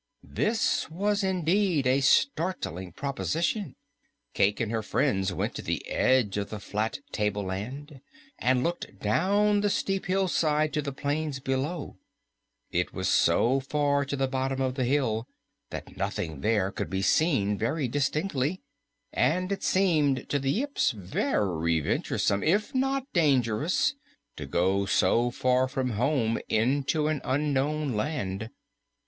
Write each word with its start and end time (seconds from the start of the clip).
This 0.33 0.89
was 0.89 1.23
indeed 1.23 1.85
a 1.85 2.01
startling 2.01 2.91
proposition. 2.91 3.75
Cayke 4.33 4.59
and 4.59 4.71
her 4.71 4.81
friends 4.81 5.31
went 5.31 5.53
to 5.53 5.61
the 5.61 5.87
edge 5.87 6.37
of 6.37 6.49
the 6.49 6.59
flat 6.59 6.97
tableland 7.11 8.01
and 8.39 8.63
looked 8.63 8.97
down 8.99 9.61
the 9.61 9.69
steep 9.69 10.07
hillside 10.07 10.73
to 10.73 10.81
the 10.81 10.91
plains 10.91 11.39
below. 11.39 11.97
It 12.71 12.95
was 12.95 13.09
so 13.09 13.59
far 13.59 14.03
to 14.05 14.15
the 14.15 14.27
bottom 14.27 14.59
of 14.59 14.73
the 14.73 14.85
hill 14.85 15.27
that 15.69 15.95
nothing 15.95 16.41
there 16.41 16.71
could 16.71 16.89
be 16.89 17.03
seen 17.03 17.55
very 17.55 17.87
distinctly, 17.87 18.59
and 19.13 19.51
it 19.51 19.61
seemed 19.61 20.27
to 20.29 20.39
the 20.39 20.49
Yips 20.49 20.89
very 20.97 21.79
venturesome, 21.79 22.41
if 22.41 22.73
not 22.73 23.03
dangerous, 23.13 23.93
to 24.35 24.47
go 24.47 24.87
so 24.87 25.29
far 25.29 25.67
from 25.67 25.91
home 25.91 26.39
into 26.49 27.07
an 27.07 27.21
unknown 27.23 27.93
land. 27.93 28.49